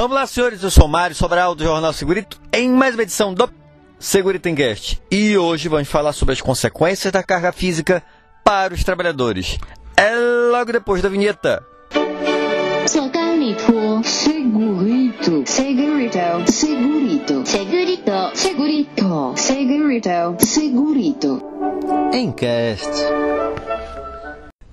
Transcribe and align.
Vamos 0.00 0.16
lá, 0.16 0.26
senhores, 0.26 0.62
eu 0.62 0.70
sou 0.70 0.88
Mário 0.88 1.14
Sobral 1.14 1.54
do 1.54 1.62
Jornal 1.62 1.92
Segurito, 1.92 2.40
em 2.54 2.70
mais 2.70 2.94
uma 2.94 3.02
edição 3.02 3.34
do 3.34 3.50
Segurito 3.98 4.48
em 4.48 4.54
Cast. 4.54 4.98
E 5.10 5.36
hoje 5.36 5.68
vamos 5.68 5.88
falar 5.88 6.14
sobre 6.14 6.32
as 6.32 6.40
consequências 6.40 7.12
da 7.12 7.22
carga 7.22 7.52
física 7.52 8.02
para 8.42 8.72
os 8.72 8.82
trabalhadores. 8.82 9.58
É 9.94 10.16
logo 10.50 10.72
depois 10.72 11.02
da 11.02 11.10
vinheta. 11.10 11.62
Segurito, 12.86 14.02
segurito, 14.02 15.44
segurito, 15.44 16.50
segurito, 16.50 17.42
segurito, 17.44 18.34
segurito, 18.34 19.34
segurito, 19.36 20.46
segurito. 20.46 21.42
Em 22.14 22.32
Cast. 22.32 22.88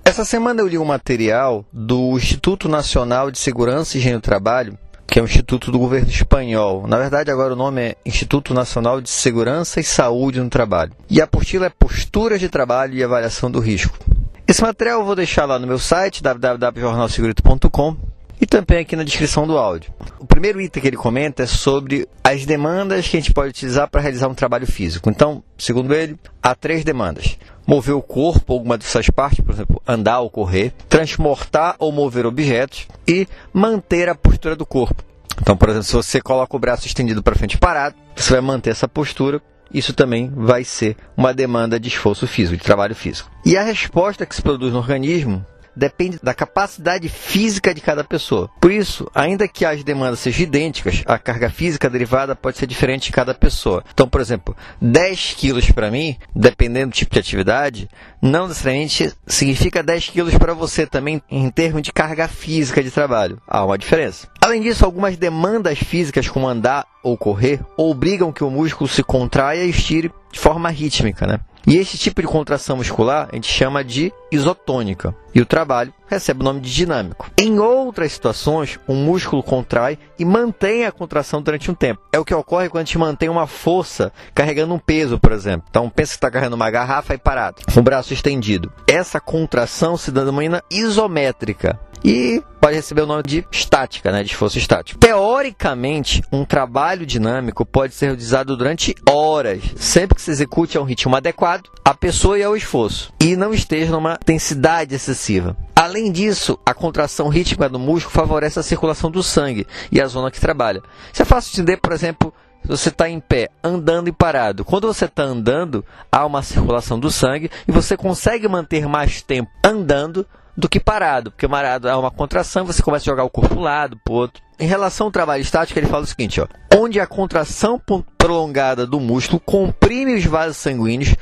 Essa 0.02 0.24
semana 0.24 0.62
eu 0.62 0.66
li 0.66 0.78
um 0.78 0.86
material 0.86 1.66
do 1.70 2.16
Instituto 2.16 2.66
Nacional 2.66 3.30
de 3.30 3.38
Segurança 3.38 3.94
e 3.94 4.00
Higiene 4.00 4.16
do 4.16 4.22
Trabalho 4.22 4.78
que 5.10 5.18
é 5.18 5.22
um 5.22 5.24
instituto 5.24 5.72
do 5.72 5.78
governo 5.78 6.08
espanhol. 6.08 6.86
Na 6.86 6.98
verdade, 6.98 7.30
agora 7.30 7.54
o 7.54 7.56
nome 7.56 7.80
é 7.80 7.96
Instituto 8.04 8.52
Nacional 8.52 9.00
de 9.00 9.08
Segurança 9.08 9.80
e 9.80 9.84
Saúde 9.84 10.38
no 10.38 10.50
Trabalho. 10.50 10.92
E 11.08 11.20
a 11.20 11.24
apostila 11.24 11.66
é 11.66 11.70
Posturas 11.70 12.38
de 12.38 12.48
Trabalho 12.48 12.94
e 12.94 13.02
Avaliação 13.02 13.50
do 13.50 13.58
Risco. 13.58 13.98
Esse 14.46 14.62
material 14.62 15.00
eu 15.00 15.06
vou 15.06 15.16
deixar 15.16 15.46
lá 15.46 15.58
no 15.58 15.66
meu 15.66 15.78
site, 15.78 16.22
www.jornalsegurito.com, 16.22 17.96
e 18.40 18.46
também 18.46 18.80
aqui 18.80 18.94
na 18.94 19.02
descrição 19.02 19.46
do 19.46 19.56
áudio. 19.56 19.92
O 20.18 20.26
primeiro 20.26 20.60
item 20.60 20.80
que 20.80 20.88
ele 20.88 20.96
comenta 20.96 21.42
é 21.42 21.46
sobre 21.46 22.06
as 22.22 22.44
demandas 22.44 23.08
que 23.08 23.16
a 23.16 23.20
gente 23.20 23.32
pode 23.32 23.48
utilizar 23.48 23.88
para 23.88 24.02
realizar 24.02 24.28
um 24.28 24.34
trabalho 24.34 24.66
físico. 24.66 25.08
Então, 25.08 25.42
segundo 25.56 25.94
ele, 25.94 26.16
há 26.42 26.54
três 26.54 26.84
demandas: 26.84 27.38
mover 27.68 27.94
o 27.94 28.00
corpo, 28.00 28.54
alguma 28.54 28.78
de 28.78 28.84
suas 28.84 29.10
partes, 29.10 29.44
por 29.44 29.52
exemplo, 29.52 29.82
andar 29.86 30.20
ou 30.20 30.30
correr, 30.30 30.72
transportar 30.88 31.76
ou 31.78 31.92
mover 31.92 32.24
objetos 32.24 32.88
e 33.06 33.28
manter 33.52 34.08
a 34.08 34.14
postura 34.14 34.56
do 34.56 34.64
corpo. 34.64 35.04
Então, 35.38 35.54
por 35.54 35.68
exemplo, 35.68 35.84
se 35.84 35.92
você 35.92 36.18
coloca 36.18 36.56
o 36.56 36.58
braço 36.58 36.86
estendido 36.86 37.22
para 37.22 37.36
frente 37.36 37.58
parado, 37.58 37.94
você 38.16 38.32
vai 38.32 38.40
manter 38.40 38.70
essa 38.70 38.88
postura. 38.88 39.42
Isso 39.72 39.92
também 39.92 40.32
vai 40.34 40.64
ser 40.64 40.96
uma 41.14 41.34
demanda 41.34 41.78
de 41.78 41.88
esforço 41.88 42.26
físico, 42.26 42.56
de 42.56 42.64
trabalho 42.64 42.94
físico. 42.94 43.30
E 43.44 43.54
a 43.54 43.62
resposta 43.62 44.24
que 44.24 44.34
se 44.34 44.40
produz 44.40 44.72
no 44.72 44.78
organismo 44.78 45.44
depende 45.78 46.18
da 46.22 46.34
capacidade 46.34 47.08
física 47.08 47.72
de 47.72 47.80
cada 47.80 48.02
pessoa. 48.02 48.50
Por 48.60 48.72
isso, 48.72 49.08
ainda 49.14 49.46
que 49.46 49.64
as 49.64 49.84
demandas 49.84 50.18
sejam 50.18 50.42
idênticas, 50.42 51.02
a 51.06 51.18
carga 51.18 51.48
física 51.48 51.88
derivada 51.88 52.34
pode 52.34 52.58
ser 52.58 52.66
diferente 52.66 53.04
de 53.04 53.12
cada 53.12 53.32
pessoa. 53.32 53.84
Então, 53.94 54.08
por 54.08 54.20
exemplo, 54.20 54.56
10 54.82 55.34
quilos 55.36 55.70
para 55.70 55.90
mim, 55.90 56.16
dependendo 56.34 56.90
do 56.90 56.94
tipo 56.94 57.14
de 57.14 57.20
atividade, 57.20 57.88
não 58.20 58.48
necessariamente 58.48 59.12
significa 59.26 59.82
10 59.82 60.08
quilos 60.08 60.36
para 60.36 60.52
você 60.52 60.86
também 60.86 61.22
em 61.30 61.48
termos 61.50 61.82
de 61.82 61.92
carga 61.92 62.26
física 62.26 62.82
de 62.82 62.90
trabalho. 62.90 63.40
Há 63.46 63.64
uma 63.64 63.78
diferença. 63.78 64.28
Além 64.40 64.62
disso, 64.62 64.84
algumas 64.84 65.16
demandas 65.16 65.78
físicas, 65.78 66.28
como 66.28 66.48
andar 66.48 66.86
ou 67.02 67.16
correr, 67.16 67.60
obrigam 67.76 68.32
que 68.32 68.42
o 68.42 68.50
músculo 68.50 68.88
se 68.88 69.02
contraia 69.04 69.64
e 69.64 69.70
estire 69.70 70.10
de 70.32 70.40
forma 70.40 70.68
rítmica, 70.70 71.26
né? 71.26 71.40
E 71.66 71.76
esse 71.76 71.98
tipo 71.98 72.22
de 72.22 72.26
contração 72.26 72.78
muscular 72.78 73.28
a 73.30 73.34
gente 73.34 73.50
chama 73.50 73.84
de 73.84 74.10
isotônica. 74.30 75.14
E 75.34 75.40
o 75.40 75.46
trabalho 75.46 75.92
recebe 76.06 76.40
o 76.40 76.44
nome 76.44 76.60
de 76.60 76.72
dinâmico. 76.72 77.30
Em 77.38 77.58
outras 77.58 78.12
situações, 78.12 78.78
o 78.86 78.94
músculo 78.94 79.42
contrai 79.42 79.98
e 80.18 80.24
mantém 80.24 80.84
a 80.84 80.92
contração 80.92 81.42
durante 81.42 81.70
um 81.70 81.74
tempo. 81.74 82.00
É 82.12 82.18
o 82.18 82.24
que 82.24 82.34
ocorre 82.34 82.68
quando 82.68 82.82
a 82.82 82.84
gente 82.84 82.98
mantém 82.98 83.28
uma 83.28 83.46
força 83.46 84.12
carregando 84.34 84.74
um 84.74 84.78
peso, 84.78 85.18
por 85.18 85.32
exemplo. 85.32 85.66
Então, 85.68 85.88
pensa 85.90 86.12
que 86.12 86.16
está 86.16 86.30
carregando 86.30 86.56
uma 86.56 86.70
garrafa 86.70 87.14
e 87.14 87.18
parado, 87.18 87.62
com 87.72 87.80
o 87.80 87.82
braço 87.82 88.12
estendido. 88.12 88.72
Essa 88.86 89.20
contração 89.20 89.96
se 89.96 90.10
denomina 90.10 90.62
isométrica 90.70 91.78
e 92.04 92.42
pode 92.60 92.76
receber 92.76 93.02
o 93.02 93.06
nome 93.06 93.22
de 93.22 93.46
estática, 93.50 94.10
né, 94.10 94.22
de 94.22 94.30
esforço 94.30 94.58
estático. 94.58 94.98
Teoricamente, 94.98 96.22
um 96.32 96.44
trabalho 96.44 97.06
dinâmico 97.06 97.64
pode 97.64 97.94
ser 97.94 98.06
realizado 98.06 98.56
durante 98.56 98.94
horas, 99.08 99.62
sempre 99.76 100.16
que 100.16 100.22
se 100.22 100.30
execute 100.30 100.76
a 100.76 100.80
um 100.80 100.84
ritmo 100.84 101.14
adequado 101.16 101.68
à 101.84 101.94
pessoa 101.94 102.38
e 102.38 102.42
ao 102.42 102.56
esforço, 102.56 103.12
e 103.20 103.36
não 103.36 103.54
esteja 103.54 103.92
numa 103.92 104.17
intensidade 104.22 104.94
excessiva. 104.94 105.56
Além 105.74 106.10
disso, 106.10 106.58
a 106.66 106.74
contração 106.74 107.28
rítmica 107.28 107.68
do 107.68 107.78
músculo 107.78 108.14
favorece 108.14 108.58
a 108.58 108.62
circulação 108.62 109.10
do 109.10 109.22
sangue 109.22 109.66
e 109.92 110.00
a 110.00 110.06
zona 110.06 110.30
que 110.30 110.40
trabalha. 110.40 110.82
Isso 111.12 111.22
é 111.22 111.24
fácil 111.24 111.54
de 111.54 111.60
entender, 111.60 111.76
por 111.78 111.92
exemplo, 111.92 112.34
se 112.62 112.68
você 112.68 112.88
está 112.88 113.08
em 113.08 113.20
pé, 113.20 113.48
andando 113.62 114.08
e 114.08 114.12
parado. 114.12 114.64
Quando 114.64 114.86
você 114.86 115.04
está 115.04 115.22
andando, 115.22 115.84
há 116.10 116.26
uma 116.26 116.42
circulação 116.42 116.98
do 116.98 117.10
sangue 117.10 117.50
e 117.66 117.72
você 117.72 117.96
consegue 117.96 118.48
manter 118.48 118.86
mais 118.86 119.22
tempo 119.22 119.50
andando 119.64 120.26
do 120.56 120.68
que 120.68 120.80
parado, 120.80 121.30
porque 121.30 121.46
parado 121.46 121.88
é 121.88 121.94
uma 121.94 122.10
contração, 122.10 122.66
você 122.66 122.82
começa 122.82 123.04
a 123.04 123.12
jogar 123.12 123.22
o 123.22 123.30
corpo 123.30 123.50
para 123.50 123.58
um 123.58 123.62
lado, 123.62 123.96
para 124.04 124.12
outro. 124.12 124.42
Em 124.58 124.66
relação 124.66 125.06
ao 125.06 125.12
trabalho 125.12 125.40
estático, 125.40 125.78
ele 125.78 125.86
fala 125.86 126.02
o 126.02 126.06
seguinte, 126.06 126.40
ó, 126.40 126.48
onde 126.74 126.98
a 126.98 127.06
contração 127.06 127.80
prolongada 128.18 128.84
do 128.84 128.98
músculo 128.98 129.38
comprime 129.38 130.16
os 130.16 130.24
vasos 130.24 130.56
sanguíneos, 130.56 131.14